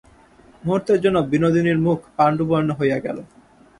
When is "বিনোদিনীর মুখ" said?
1.31-1.99